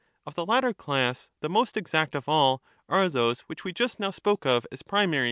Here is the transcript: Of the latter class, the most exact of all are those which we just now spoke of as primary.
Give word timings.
Of 0.25 0.33
the 0.33 0.47
latter 0.47 0.73
class, 0.73 1.27
the 1.41 1.47
most 1.49 1.77
exact 1.77 2.15
of 2.15 2.27
all 2.27 2.63
are 2.89 3.07
those 3.07 3.41
which 3.41 3.63
we 3.63 3.71
just 3.71 3.99
now 3.99 4.09
spoke 4.09 4.47
of 4.47 4.65
as 4.71 4.81
primary. 4.81 5.19